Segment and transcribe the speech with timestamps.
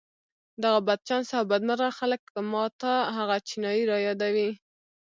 [0.63, 4.49] دغه بدچانسه او بدمرغه خلک ما ته هغه چينايي را يادوي.